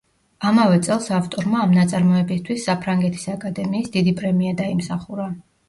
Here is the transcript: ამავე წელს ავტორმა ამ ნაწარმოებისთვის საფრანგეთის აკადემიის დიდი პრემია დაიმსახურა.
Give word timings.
ამავე 0.51 0.79
წელს 0.87 1.09
ავტორმა 1.17 1.59
ამ 1.65 1.75
ნაწარმოებისთვის 1.79 2.65
საფრანგეთის 2.71 3.29
აკადემიის 3.37 3.95
დიდი 3.99 4.17
პრემია 4.25 4.59
დაიმსახურა. 4.67 5.33